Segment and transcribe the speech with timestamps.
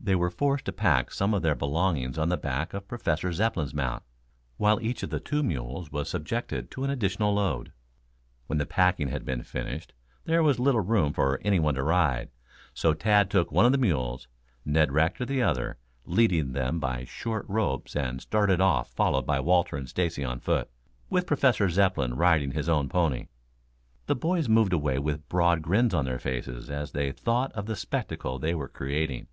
[0.00, 3.74] They were forced to pack some of their belongings on the back of Professor Zepplin's
[3.74, 4.02] mount,
[4.56, 7.72] while each of the two mules was subjected to an additional load.
[8.46, 9.92] When the packing had been finished
[10.24, 12.30] there was little room for anyone to ride,
[12.72, 14.26] so Tad took one of the mules,
[14.64, 15.76] Ned Rector the other,
[16.06, 20.70] leading them by short ropes, and started off followed by Walter and Stacy on foot,
[21.10, 21.66] with the Professor
[22.14, 23.26] riding his own pony.
[24.06, 27.76] The boys moved away with broad grins on their faces as they thought of the
[27.76, 29.26] spectacle they were creating.